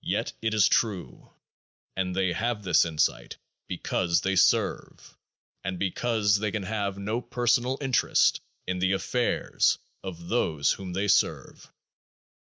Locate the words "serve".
4.34-5.18, 11.08-11.70